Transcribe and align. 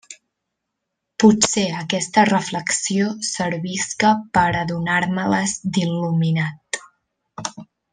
Potser 1.23 1.65
aquesta 1.81 2.23
reflexió 2.31 3.11
servisca 3.29 4.17
per 4.39 4.49
a 4.63 4.67
donar-me-les 4.75 5.57
d'il·luminat. 5.77 6.85